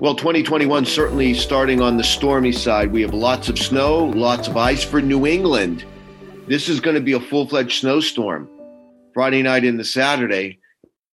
Well, 0.00 0.14
2021 0.14 0.86
certainly 0.86 1.34
starting 1.34 1.82
on 1.82 1.98
the 1.98 2.02
stormy 2.02 2.52
side. 2.52 2.90
We 2.90 3.02
have 3.02 3.12
lots 3.12 3.50
of 3.50 3.58
snow, 3.58 4.06
lots 4.06 4.48
of 4.48 4.56
ice 4.56 4.82
for 4.82 5.02
New 5.02 5.26
England. 5.26 5.84
This 6.46 6.70
is 6.70 6.80
going 6.80 6.94
to 6.94 7.02
be 7.02 7.12
a 7.12 7.20
full 7.20 7.46
fledged 7.46 7.80
snowstorm. 7.80 8.48
Friday 9.12 9.42
night 9.42 9.62
into 9.62 9.84
Saturday, 9.84 10.58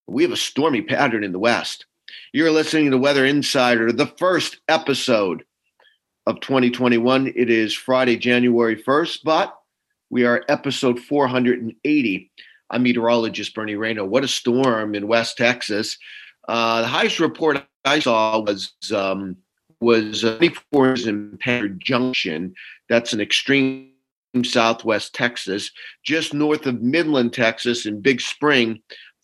we 0.08 0.24
have 0.24 0.32
a 0.32 0.38
stormy 0.38 0.82
pattern 0.82 1.26
in 1.26 1.34
the 1.34 1.38
West. 1.38 1.86
You're 2.32 2.50
listening 2.50 2.90
to 2.92 2.98
Weather 2.98 3.26
Insider, 3.26 3.92
the 3.92 4.08
first 4.08 4.62
episode 4.70 5.44
of 6.26 6.40
2021. 6.40 7.34
It 7.36 7.50
is 7.50 7.74
Friday, 7.74 8.16
January 8.16 8.82
1st, 8.82 9.20
but 9.26 9.54
we 10.10 10.24
are 10.24 10.46
episode 10.48 10.98
480. 10.98 12.32
I'm 12.70 12.84
meteorologist 12.84 13.54
Bernie 13.54 13.76
Rayno. 13.76 14.08
What 14.08 14.24
a 14.24 14.30
storm 14.30 14.96
in 14.96 15.10
West 15.10 15.36
Texas. 15.36 15.98
Uh, 16.48 16.80
the 16.84 16.88
highest 16.88 17.20
report 17.20 17.66
I 17.88 18.00
saw 18.00 18.40
was 18.40 18.74
um, 18.94 19.38
was 19.80 20.22
24 20.22 20.94
in 21.08 21.38
Panther 21.40 21.70
Junction. 21.70 22.54
That's 22.90 23.14
an 23.14 23.22
extreme 23.22 23.92
southwest 24.44 25.14
Texas, 25.16 25.72
just 26.04 26.34
north 26.34 26.66
of 26.66 26.82
Midland, 26.82 27.34
Texas, 27.34 27.86
in 27.86 28.02
Big 28.02 28.22
Spring. 28.22 28.82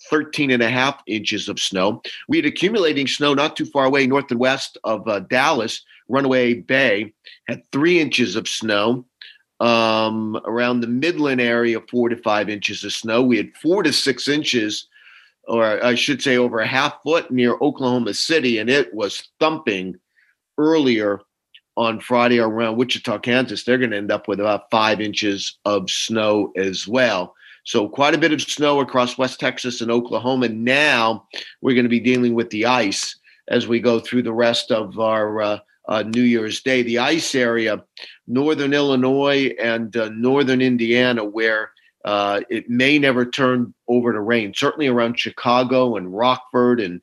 13 0.10 0.52
and 0.52 0.62
a 0.62 0.70
half 0.70 1.02
inches 1.08 1.48
of 1.48 1.58
snow. 1.58 2.02
We 2.28 2.36
had 2.36 2.46
accumulating 2.46 3.08
snow 3.08 3.34
not 3.34 3.56
too 3.56 3.66
far 3.66 3.86
away, 3.86 4.06
north 4.06 4.30
and 4.32 4.40
west 4.40 4.78
of 4.84 5.08
uh, 5.08 5.22
Dallas. 5.22 5.82
Runaway 6.10 6.56
Bay 6.56 7.14
had 7.48 7.64
three 7.72 8.02
inches 8.02 8.36
of 8.36 8.50
snow. 8.50 9.06
Um, 9.62 10.42
around 10.44 10.82
the 10.82 10.88
Midland 10.88 11.40
area, 11.40 11.80
four 11.90 12.10
to 12.10 12.18
five 12.18 12.50
inches 12.50 12.84
of 12.84 12.92
snow. 12.92 13.22
We 13.22 13.38
had 13.38 13.56
four 13.62 13.82
to 13.84 13.94
six 13.94 14.28
inches 14.28 14.88
or 15.48 15.84
I 15.84 15.96
should 15.96 16.22
say 16.22 16.38
over 16.38 16.60
a 16.60 16.68
half 16.68 17.02
foot 17.04 17.32
near 17.32 17.56
Oklahoma 17.62 18.14
City, 18.14 18.58
and 18.58 18.70
it 18.70 18.94
was 18.94 19.30
thumping 19.40 19.96
earlier 20.58 21.20
on 21.76 22.00
Friday 22.00 22.40
around 22.40 22.78
Wichita, 22.78 23.20
Kansas. 23.20 23.64
They're 23.64 23.78
going 23.78 23.92
to 23.92 23.98
end 23.98 24.12
up 24.12 24.28
with 24.28 24.40
about 24.40 24.70
five 24.70 25.02
inches 25.02 25.58
of 25.66 25.90
snow 25.90 26.52
as 26.56 26.88
well. 26.88 27.36
So, 27.66 27.88
quite 27.88 28.14
a 28.14 28.18
bit 28.18 28.34
of 28.34 28.42
snow 28.42 28.80
across 28.82 29.18
West 29.18 29.40
Texas 29.40 29.82
and 29.82 29.90
Oklahoma. 29.90 30.50
Now, 30.50 31.28
we're 31.62 31.76
going 31.76 31.86
to 31.86 31.90
be 31.90 32.00
dealing 32.00 32.36
with 32.36 32.50
the 32.50 32.66
ice 32.66 33.18
as 33.48 33.68
we 33.68 33.80
go 33.80 34.00
through 34.00 34.24
the 34.24 34.34
rest 34.34 34.72
of 34.72 35.00
our 35.00 35.42
uh, 35.42 35.60
uh, 35.88 36.04
New 36.04 36.24
Year's 36.24 36.62
Day. 36.62 36.84
The 36.84 37.00
ice 37.00 37.36
area, 37.36 37.84
northern 38.28 38.74
Illinois 38.74 39.54
and 39.62 39.96
uh, 39.96 40.10
northern 40.10 40.62
Indiana, 40.62 41.24
where 41.24 41.72
uh, 42.04 42.42
it 42.50 42.70
may 42.70 43.00
never 43.00 43.26
turn 43.26 43.74
over 43.88 44.12
to 44.12 44.20
rain. 44.20 44.54
Certainly 44.54 44.88
around 44.88 45.20
Chicago 45.20 45.96
and 45.96 46.16
Rockford 46.16 46.80
and 46.80 47.02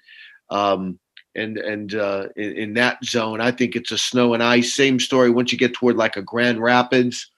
um, 0.51 0.99
and 1.35 1.59
and 1.59 1.95
uh, 1.95 2.27
in, 2.37 2.53
in, 2.57 2.75
that 2.75 3.05
zone, 3.05 3.41
I 3.41 3.53
think 3.53 3.77
it's 3.77 3.93
a 3.93 3.99
snow 3.99 4.35
and 4.35 4.43
ice. 4.43 4.75
Same 4.75 4.99
story 4.99 5.31
once 5.31 5.53
you 5.53 5.59
get 5.59 5.75
toward 5.75 5.97
like 5.97 6.17
a 6.17 6.23
Grand 6.23 6.61
Rapids, 6.61 7.31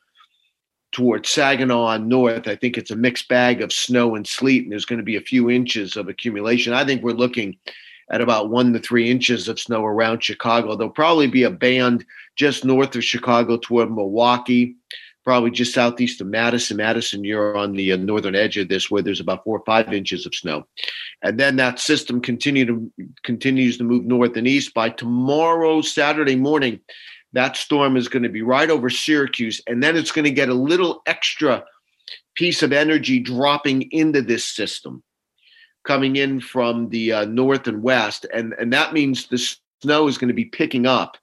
toward 0.92 1.27
Saginaw 1.27 1.83
on 1.83 2.08
north. 2.08 2.48
I 2.48 2.56
think 2.56 2.78
it's 2.78 2.90
a 2.90 2.96
mixed 2.96 3.28
bag 3.28 3.61
of 3.61 3.73
snow 3.73 4.14
and 4.14 4.27
sleet, 4.27 4.62
and 4.62 4.73
there's 4.73 4.86
going 4.86 4.98
to 4.98 5.05
be 5.05 5.17
a 5.17 5.20
few 5.20 5.50
inches 5.50 5.96
of 5.96 6.08
accumulation. 6.08 6.73
I 6.73 6.84
think 6.86 7.02
we're 7.02 7.12
looking 7.12 7.56
at 8.11 8.20
about 8.20 8.50
one 8.50 8.73
to 8.73 8.79
three 8.79 9.11
inches 9.11 9.48
of 9.48 9.61
snow 9.61 9.84
around 9.84 10.23
Chicago. 10.23 10.74
There'll 10.74 10.92
probably 10.92 11.29
be 11.29 11.44
a 11.44 11.50
band 11.50 12.05
just 12.36 12.64
north 12.64 12.96
of 12.96 13.05
Chicago 13.05 13.58
toward 13.58 13.90
Milwaukee 13.90 14.77
probably 15.24 15.50
just 15.50 15.74
southeast 15.74 16.20
of 16.20 16.27
Madison. 16.27 16.77
Madison, 16.77 17.24
you're 17.24 17.56
on 17.56 17.72
the 17.72 17.92
uh, 17.92 17.96
northern 17.96 18.34
edge 18.34 18.56
of 18.56 18.68
this, 18.68 18.90
where 18.90 19.02
there's 19.02 19.20
about 19.20 19.44
four 19.44 19.58
or 19.58 19.64
five 19.64 19.92
inches 19.92 20.27
of 20.27 20.34
snow, 20.34 20.66
and 21.22 21.38
then 21.38 21.56
that 21.56 21.78
system 21.78 22.20
continue 22.20 22.66
to 22.66 22.92
continues 23.22 23.78
to 23.78 23.84
move 23.84 24.05
north 24.05 24.36
and 24.36 24.48
east. 24.48 24.74
By 24.74 24.90
tomorrow, 24.90 25.80
Saturday 25.80 26.36
morning, 26.36 26.80
that 27.32 27.56
storm 27.56 27.96
is 27.96 28.08
going 28.08 28.24
to 28.24 28.28
be 28.28 28.42
right 28.42 28.70
over 28.70 28.90
Syracuse, 28.90 29.61
and 29.66 29.82
then 29.82 29.96
it's 29.96 30.12
going 30.12 30.24
to 30.24 30.30
get 30.30 30.48
a 30.48 30.55
little 30.55 31.02
extra 31.06 31.64
piece 32.34 32.62
of 32.62 32.72
energy 32.72 33.18
dropping 33.20 33.82
into 33.92 34.22
this 34.22 34.44
system, 34.44 35.02
coming 35.84 36.16
in 36.16 36.40
from 36.40 36.88
the 36.88 37.12
uh, 37.12 37.24
north 37.27 37.66
and 37.66 37.82
west, 37.82 38.27
and 38.32 38.55
and 38.58 38.72
that 38.72 38.92
means 38.92 39.27
the 39.27 39.38
snow 39.82 40.08
is 40.08 40.18
going 40.18 40.28
to 40.28 40.34
be 40.34 40.46
picking 40.46 40.86
up 40.86 41.16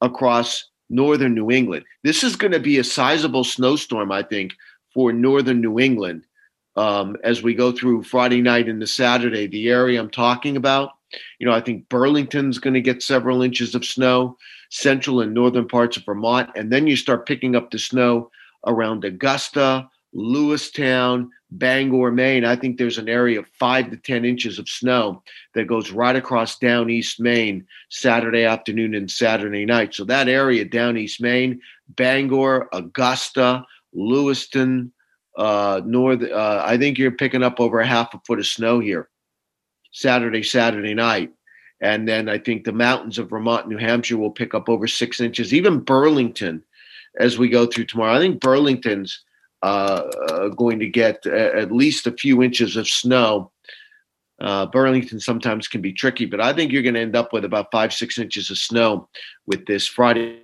across 0.00 0.66
northern 0.88 1.34
New 1.34 1.50
England. 1.50 1.84
This 2.02 2.22
is 2.22 2.36
going 2.36 2.52
to 2.52 2.60
be 2.60 2.78
a 2.78 2.84
sizable 2.84 3.44
snowstorm, 3.44 4.12
I 4.12 4.22
think, 4.22 4.54
for 4.92 5.12
northern 5.12 5.60
New 5.60 5.78
England 5.78 6.24
um, 6.76 7.16
as 7.24 7.42
we 7.42 7.54
go 7.54 7.72
through 7.72 8.02
Friday 8.02 8.40
night 8.40 8.68
into 8.68 8.86
Saturday. 8.86 9.46
The 9.46 9.68
area 9.70 10.00
I'm 10.00 10.10
talking 10.10 10.56
about, 10.56 10.90
you 11.38 11.46
know, 11.46 11.52
I 11.52 11.60
think 11.60 11.88
Burlington's 11.88 12.58
going 12.58 12.74
to 12.74 12.80
get 12.80 13.02
several 13.02 13.42
inches 13.42 13.74
of 13.74 13.84
snow, 13.84 14.36
central 14.70 15.20
and 15.20 15.34
northern 15.34 15.68
parts 15.68 15.96
of 15.96 16.04
Vermont, 16.04 16.50
and 16.56 16.72
then 16.72 16.86
you 16.86 16.96
start 16.96 17.26
picking 17.26 17.56
up 17.56 17.70
the 17.70 17.78
snow 17.78 18.30
around 18.66 19.04
Augusta, 19.04 19.88
Lewistown, 20.16 21.28
Bangor, 21.50 22.10
Maine, 22.10 22.44
I 22.44 22.56
think 22.56 22.78
there's 22.78 22.98
an 22.98 23.08
area 23.08 23.38
of 23.38 23.48
five 23.48 23.90
to 23.90 23.96
10 23.96 24.24
inches 24.24 24.58
of 24.58 24.68
snow 24.68 25.22
that 25.54 25.66
goes 25.66 25.92
right 25.92 26.16
across 26.16 26.58
down 26.58 26.90
East 26.90 27.20
Maine 27.20 27.66
Saturday 27.90 28.44
afternoon 28.44 28.94
and 28.94 29.10
Saturday 29.10 29.64
night. 29.64 29.94
So 29.94 30.04
that 30.04 30.28
area 30.28 30.64
down 30.64 30.96
East 30.96 31.20
Maine, 31.20 31.60
Bangor, 31.90 32.68
Augusta, 32.72 33.64
Lewiston, 33.92 34.92
uh, 35.36 35.82
North, 35.84 36.22
uh, 36.22 36.62
I 36.64 36.78
think 36.78 36.98
you're 36.98 37.10
picking 37.10 37.42
up 37.42 37.60
over 37.60 37.80
a 37.80 37.86
half 37.86 38.14
a 38.14 38.20
foot 38.26 38.38
of 38.38 38.46
snow 38.46 38.80
here 38.80 39.08
Saturday, 39.92 40.42
Saturday 40.42 40.94
night. 40.94 41.32
And 41.80 42.08
then 42.08 42.28
I 42.28 42.38
think 42.38 42.64
the 42.64 42.72
mountains 42.72 43.18
of 43.18 43.28
Vermont, 43.28 43.68
New 43.68 43.76
Hampshire 43.76 44.16
will 44.16 44.30
pick 44.30 44.54
up 44.54 44.68
over 44.68 44.86
six 44.86 45.20
inches. 45.20 45.52
Even 45.52 45.78
Burlington, 45.78 46.64
as 47.20 47.38
we 47.38 47.50
go 47.50 47.66
through 47.66 47.84
tomorrow, 47.84 48.14
I 48.14 48.18
think 48.18 48.40
Burlington's 48.40 49.22
uh, 49.66 50.48
going 50.50 50.78
to 50.78 50.88
get 50.88 51.26
at 51.26 51.72
least 51.72 52.06
a 52.06 52.12
few 52.12 52.42
inches 52.42 52.76
of 52.76 52.88
snow. 52.88 53.50
Uh, 54.40 54.66
Burlington 54.66 55.18
sometimes 55.18 55.66
can 55.66 55.80
be 55.80 55.92
tricky, 55.92 56.26
but 56.26 56.40
I 56.40 56.52
think 56.52 56.70
you're 56.70 56.82
going 56.82 56.94
to 56.94 57.00
end 57.00 57.16
up 57.16 57.32
with 57.32 57.44
about 57.44 57.72
five, 57.72 57.92
six 57.92 58.18
inches 58.18 58.50
of 58.50 58.58
snow 58.58 59.08
with 59.46 59.66
this 59.66 59.86
Friday 59.86 60.40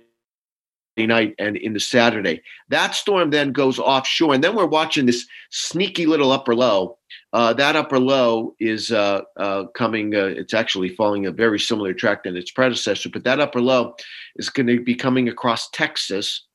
night 0.97 1.35
and 1.39 1.57
into 1.57 1.79
Saturday. 1.79 2.41
That 2.69 2.95
storm 2.95 3.29
then 3.29 3.51
goes 3.51 3.79
offshore, 3.79 4.33
and 4.33 4.43
then 4.43 4.55
we're 4.55 4.65
watching 4.65 5.05
this 5.05 5.25
sneaky 5.51 6.05
little 6.05 6.31
upper 6.31 6.55
low. 6.55 6.97
Uh, 7.31 7.53
that 7.53 7.75
upper 7.75 7.99
low 7.99 8.55
is 8.59 8.91
uh, 8.91 9.21
uh, 9.37 9.65
coming. 9.75 10.15
Uh, 10.15 10.25
it's 10.25 10.53
actually 10.53 10.89
following 10.89 11.25
a 11.25 11.31
very 11.31 11.59
similar 11.59 11.93
track 11.93 12.23
than 12.23 12.35
its 12.35 12.51
predecessor, 12.51 13.09
but 13.09 13.23
that 13.23 13.39
upper 13.39 13.61
low 13.61 13.95
is 14.35 14.49
going 14.49 14.67
to 14.67 14.83
be 14.83 14.95
coming 14.95 15.29
across 15.29 15.69
Texas 15.69 16.45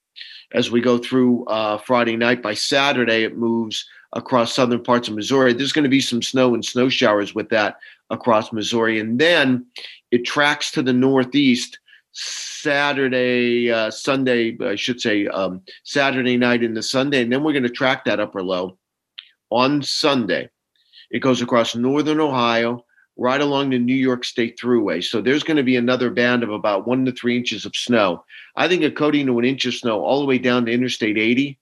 as 0.53 0.71
we 0.71 0.81
go 0.81 0.99
through 0.99 1.45
uh, 1.47 1.79
Friday 1.79 2.17
night. 2.17 2.43
By 2.43 2.55
Saturday, 2.55 3.25
it 3.25 3.37
moves 3.37 3.87
across 4.13 4.55
southern 4.55 4.83
parts 4.83 5.09
of 5.09 5.15
Missouri. 5.15 5.53
There's 5.53 5.73
going 5.73 5.85
to 5.85 5.91
be 5.91 6.01
some 6.01 6.23
snow 6.23 6.55
and 6.55 6.65
snow 6.65 6.89
showers 6.89 7.35
with 7.35 7.51
that 7.51 7.77
across 8.11 8.53
Missouri. 8.53 8.99
And 9.01 9.19
then 9.19 9.67
it 10.11 10.25
tracks 10.25 10.71
to 10.73 10.83
the 10.83 10.93
northeast 10.93 11.79
Saturday, 12.13 13.71
uh, 13.71 13.91
Sunday, 13.91 14.57
I 14.61 14.77
should 14.77 15.01
say, 15.01 15.27
um, 15.29 15.63
Saturday 15.85 16.37
night 16.37 16.63
into 16.63 16.83
Sunday. 16.83 17.23
And 17.23 17.33
then 17.33 17.45
we're 17.45 17.53
going 17.53 17.63
to 17.65 17.69
track 17.69 18.05
that 18.05 18.21
upper 18.21 18.43
low 18.43 18.79
on 19.51 19.83
Sunday. 19.83 20.49
It 21.11 21.21
goes 21.21 21.41
across 21.43 21.75
northern 21.75 22.21
Ohio, 22.21 22.85
right 23.19 23.41
along 23.41 23.71
the 23.71 23.79
New 23.79 23.95
York 23.95 24.25
State 24.25 24.59
Thruway. 24.59 25.05
So 25.05 25.21
there's 25.21 25.43
going 25.43 25.57
to 25.57 25.65
be 25.65 25.77
another 25.77 26.09
band 26.09 26.45
of 26.45 26.51
about 26.51 26.87
one 26.87 27.05
to 27.05 27.13
three 27.13 27.37
inches 27.37 27.67
of 27.67 27.75
snow. 27.75 28.25
I 28.57 28.69
think 28.69 28.85
a 28.85 28.91
coating 28.91 29.27
to 29.27 29.39
an 29.39 29.45
inch 29.45 29.67
of 29.67 29.75
snow 29.75 30.01
all 30.01 30.21
the 30.21 30.27
way 30.27 30.39
down 30.39 30.65
to 30.65 30.73
Interstate 30.73 31.19
80 31.19 31.59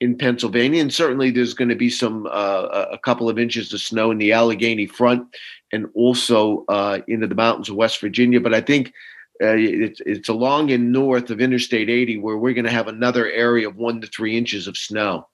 in 0.00 0.18
Pennsylvania, 0.18 0.80
and 0.80 0.92
certainly 0.92 1.30
there's 1.30 1.54
going 1.54 1.68
to 1.68 1.76
be 1.76 1.88
some 1.88 2.26
uh, 2.26 2.86
a 2.92 2.98
couple 2.98 3.28
of 3.28 3.38
inches 3.38 3.72
of 3.72 3.80
snow 3.80 4.10
in 4.10 4.18
the 4.18 4.32
Allegheny 4.32 4.86
front 4.86 5.26
and 5.72 5.86
also 5.94 6.64
uh, 6.68 7.00
into 7.06 7.26
the 7.26 7.34
mountains 7.34 7.68
of 7.68 7.76
West 7.76 8.00
Virginia. 8.00 8.40
But 8.40 8.54
I 8.54 8.60
think 8.60 8.88
uh, 9.40 9.54
it's 9.56 10.00
it's 10.04 10.28
along 10.28 10.72
and 10.72 10.92
north 10.92 11.30
of 11.30 11.40
Interstate 11.40 11.90
80 11.90 12.18
where 12.18 12.36
we're 12.36 12.54
going 12.54 12.64
to 12.64 12.70
have 12.70 12.88
another 12.88 13.30
area 13.30 13.68
of 13.68 13.76
one 13.76 14.00
to 14.00 14.06
three 14.08 14.36
inches 14.36 14.66
of 14.66 14.76
snow, 14.76 15.28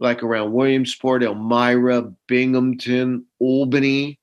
like 0.00 0.24
around 0.24 0.52
Williamsport, 0.52 1.22
Elmira, 1.22 2.12
Binghamton, 2.26 3.26
Albany, 3.38 4.18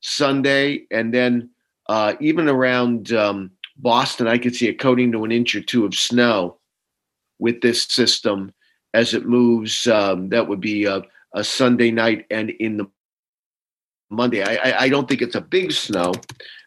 Sunday, 0.00 0.86
and 0.90 1.12
then 1.12 1.50
uh, 1.88 2.14
even 2.20 2.48
around 2.48 3.12
um, 3.12 3.50
Boston, 3.76 4.28
I 4.28 4.38
could 4.38 4.54
see 4.54 4.68
a 4.68 4.74
coating 4.74 5.12
to 5.12 5.24
an 5.24 5.32
inch 5.32 5.54
or 5.54 5.60
two 5.60 5.84
of 5.84 5.94
snow 5.94 6.58
with 7.38 7.60
this 7.60 7.84
system 7.84 8.52
as 8.94 9.14
it 9.14 9.26
moves. 9.26 9.86
Um, 9.86 10.28
that 10.30 10.48
would 10.48 10.60
be 10.60 10.84
a, 10.84 11.02
a, 11.34 11.44
Sunday 11.44 11.90
night 11.90 12.26
and 12.30 12.50
in 12.50 12.78
the 12.78 12.86
Monday. 14.10 14.42
I, 14.42 14.70
I, 14.70 14.80
I, 14.82 14.88
don't 14.88 15.08
think 15.08 15.22
it's 15.22 15.34
a 15.34 15.40
big 15.40 15.72
snow, 15.72 16.12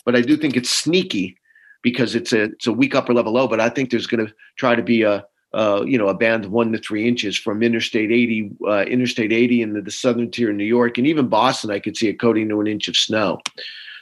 but 0.05 0.15
I 0.15 0.21
do 0.21 0.37
think 0.37 0.55
it's 0.55 0.69
sneaky 0.69 1.37
because 1.81 2.15
it's 2.15 2.31
a 2.31 2.43
it's 2.43 2.67
a 2.67 2.73
weak 2.73 2.95
upper 2.95 3.13
level 3.13 3.33
low. 3.33 3.47
But 3.47 3.59
I 3.59 3.69
think 3.69 3.89
there's 3.89 4.07
going 4.07 4.25
to 4.25 4.33
try 4.57 4.75
to 4.75 4.83
be 4.83 5.03
a 5.03 5.25
uh, 5.53 5.83
you 5.85 5.97
know, 5.97 6.07
a 6.07 6.13
band 6.13 6.45
one 6.45 6.71
to 6.71 6.77
three 6.77 7.07
inches 7.07 7.37
from 7.37 7.61
Interstate 7.61 8.11
80, 8.11 8.51
uh, 8.67 8.83
Interstate 8.83 9.33
80 9.33 9.61
into 9.61 9.81
the 9.81 9.91
southern 9.91 10.31
tier 10.31 10.49
of 10.49 10.55
New 10.55 10.63
York, 10.63 10.97
and 10.97 11.05
even 11.05 11.27
Boston. 11.27 11.71
I 11.71 11.79
could 11.79 11.97
see 11.97 12.07
it 12.07 12.19
coating 12.19 12.49
to 12.49 12.61
an 12.61 12.67
inch 12.67 12.87
of 12.87 12.95
snow. 12.95 13.41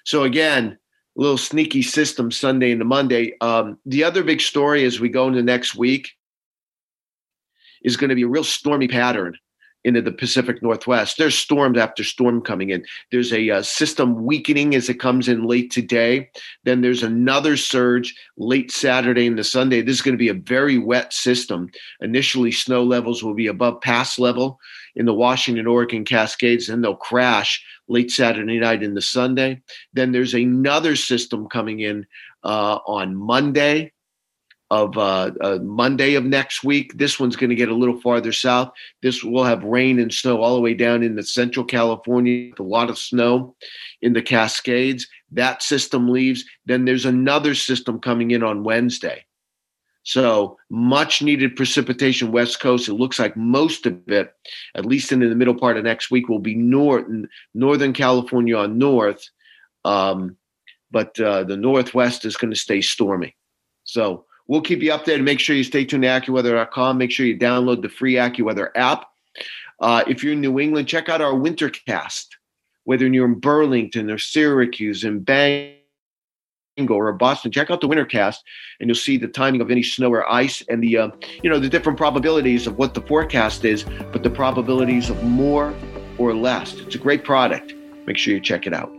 So 0.06 0.24
again, 0.24 0.78
a 1.18 1.22
little 1.22 1.38
sneaky 1.38 1.82
system 1.82 2.32
Sunday 2.32 2.72
into 2.72 2.86
Monday. 2.86 3.36
Um, 3.42 3.80
the 3.86 4.04
other 4.04 4.24
big 4.24 4.42
story 4.42 4.86
as 4.86 5.00
we 5.00 5.10
go 5.10 5.28
into 5.28 5.42
next 5.42 5.76
week 5.76 6.12
is 7.84 7.98
going 7.98 8.10
to 8.10 8.16
be 8.16 8.24
a 8.24 8.28
real 8.28 8.44
stormy 8.44 8.88
pattern 8.88 9.36
into 9.90 10.02
the 10.02 10.12
Pacific 10.12 10.62
Northwest. 10.62 11.18
There's 11.18 11.38
storms 11.38 11.78
after 11.78 12.04
storm 12.04 12.42
coming 12.42 12.70
in. 12.70 12.86
There's 13.12 13.34
a 13.34 13.50
uh, 13.50 13.62
system 13.64 14.24
weakening 14.24 14.76
as 14.76 14.88
it 14.88 15.00
comes 15.00 15.28
in 15.28 15.44
late 15.44 15.72
today. 15.72 16.30
Then 16.64 16.82
there's 16.82 17.04
another 17.04 17.58
surge 17.58 18.16
late 18.38 18.72
Saturday 18.72 19.26
into 19.26 19.44
Sunday. 19.44 19.82
This 19.82 19.98
is 19.98 20.02
going 20.02 20.14
to 20.14 20.18
be 20.18 20.30
a 20.30 20.34
very 20.34 20.78
wet 20.78 21.12
system. 21.12 21.70
Initially, 22.00 22.52
snow 22.52 22.84
levels 22.84 23.24
will 23.24 23.34
be 23.34 23.48
above 23.48 23.82
pass 23.82 24.20
level 24.20 24.60
in 24.96 25.06
the 25.06 25.14
Washington, 25.14 25.68
Oregon 25.68 26.06
Cascades, 26.06 26.70
and 26.70 26.84
they'll 26.84 26.96
crash 26.96 27.64
late 27.88 28.12
Saturday 28.12 28.60
night 28.60 28.84
into 28.84 29.02
Sunday. 29.02 29.62
Then 29.94 30.12
there's 30.12 30.36
another 30.36 30.96
system 30.96 31.50
coming 31.50 31.80
in 31.80 32.06
uh, 32.44 32.80
on 32.86 33.16
Monday 33.16 33.92
of 34.72 34.98
uh, 34.98 35.32
uh, 35.42 35.58
Monday 35.62 36.14
of 36.14 36.26
next 36.26 36.64
week. 36.64 36.98
This 36.98 37.20
one's 37.20 37.36
going 37.36 37.50
to 37.50 37.56
get 37.56 37.70
a 37.70 37.76
little 37.76 38.00
farther 38.02 38.32
south. 38.32 38.72
This 39.02 39.24
will 39.24 39.44
have 39.44 39.64
rain 39.64 40.00
and 40.00 40.14
snow 40.14 40.42
all 40.42 40.56
the 40.56 40.62
way 40.62 40.74
down 40.74 41.02
into 41.02 41.24
central 41.24 41.66
California, 41.66 42.52
a 42.60 42.64
lot 42.64 42.90
of 42.90 42.98
snow 42.98 43.56
in 44.02 44.14
the 44.14 44.22
Cascades. 44.22 45.08
That 45.32 45.64
system 45.64 46.10
leaves. 46.10 46.46
Then 46.66 46.86
there's 46.86 47.06
another 47.06 47.56
system 47.56 48.00
coming 48.00 48.32
in 48.32 48.44
on 48.44 48.64
Wednesday. 48.64 49.26
So 50.04 50.58
much 50.70 51.22
needed 51.22 51.56
precipitation 51.56 52.32
west 52.32 52.60
coast. 52.60 52.88
It 52.88 52.94
looks 52.94 53.20
like 53.20 53.36
most 53.36 53.86
of 53.86 54.00
it, 54.08 54.34
at 54.76 54.86
least 54.86 55.12
in 55.12 55.20
the 55.20 55.36
middle 55.36 55.56
part 55.56 55.78
of 55.78 55.84
next 55.84 56.10
week, 56.10 56.30
will 56.30 56.40
be 56.40 56.56
north 56.56 57.06
northern 57.54 57.94
California 57.94 58.56
on 58.56 58.78
north. 58.78 59.24
Um, 59.84 60.38
but 60.92 61.20
uh, 61.20 61.44
the 61.44 61.58
northwest 61.58 62.26
is 62.26 62.38
going 62.38 62.52
to 62.52 62.60
stay 62.60 62.82
stormy. 62.82 63.36
So 63.84 64.26
We'll 64.50 64.62
keep 64.62 64.82
you 64.82 64.92
updated. 64.92 65.24
Make 65.24 65.40
sure 65.40 65.56
you 65.56 65.64
stay 65.64 65.86
tuned 65.86 66.02
to 66.02 66.10
AccuWeather.com. 66.10 66.98
Make 66.98 67.12
sure 67.12 67.28
you 67.28 67.38
download 67.38 67.84
the 67.84 67.88
free 67.88 68.16
AccuWeather 68.16 68.72
app. 68.74 69.06
Uh, 69.80 70.04
if 70.08 70.24
you're 70.24 70.34
in 70.34 70.42
New 70.42 70.60
England, 70.60 70.88
check 70.88 71.08
out 71.08 71.22
our 71.22 71.34
Wintercast. 71.34 72.26
Whether 72.84 73.06
you're 73.06 73.28
in 73.28 73.40
Burlington 73.40 74.10
or 74.10 74.18
Syracuse 74.18 75.04
and 75.04 75.24
Bangor 75.24 75.76
or 76.90 77.14
Boston, 77.14 77.52
check 77.52 77.70
out 77.70 77.80
the 77.80 77.88
Wintercast, 77.88 78.38
and 78.80 78.90
you'll 78.90 78.96
see 78.96 79.18
the 79.18 79.28
timing 79.28 79.62
of 79.62 79.70
any 79.70 79.84
snow 79.84 80.12
or 80.12 80.28
ice 80.30 80.64
and 80.68 80.82
the 80.82 80.98
uh, 80.98 81.10
you 81.44 81.50
know 81.52 81.60
the 81.60 81.70
different 81.70 82.00
probabilities 82.00 82.66
of 82.66 82.80
what 82.80 82.96
the 82.96 83.02
forecast 83.02 83.64
is, 83.64 83.84
but 84.12 84.24
the 84.24 84.32
probabilities 84.32 85.12
of 85.12 85.24
more 85.24 85.76
or 86.18 86.34
less. 86.34 86.74
It's 86.74 86.96
a 86.96 86.98
great 86.98 87.24
product. 87.24 87.76
Make 88.08 88.18
sure 88.18 88.34
you 88.34 88.40
check 88.40 88.66
it 88.66 88.74
out. 88.74 88.99